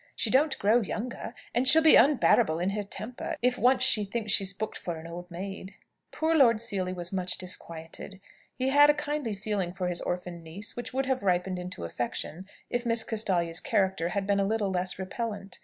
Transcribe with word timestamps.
She 0.15 0.31
don't 0.31 0.57
grow 0.57 0.81
younger; 0.81 1.35
and 1.53 1.67
she'll 1.67 1.83
be 1.83 1.95
unbearable 1.95 2.57
in 2.57 2.71
her 2.71 2.81
temper, 2.81 3.35
if 3.43 3.59
once 3.59 3.83
she 3.83 4.03
thinks 4.03 4.31
she's 4.31 4.51
booked 4.51 4.75
for 4.77 4.95
an 4.95 5.05
old 5.05 5.29
maid." 5.29 5.75
Poor 6.09 6.33
Lord 6.33 6.59
Seely 6.59 6.91
was 6.91 7.13
much 7.13 7.37
disquieted. 7.37 8.19
He 8.55 8.69
had 8.69 8.89
a 8.89 8.95
kindly 8.95 9.35
feeling 9.35 9.71
for 9.71 9.87
his 9.89 10.01
orphan 10.01 10.41
niece, 10.41 10.75
which 10.75 10.91
would 10.91 11.05
have 11.05 11.21
ripened 11.21 11.59
into 11.59 11.85
affection 11.85 12.47
if 12.67 12.83
Miss 12.83 13.03
Castalia's 13.03 13.59
character 13.59 14.09
had 14.09 14.25
been 14.25 14.39
a 14.39 14.43
little 14.47 14.71
less 14.71 14.97
repellent. 14.97 15.59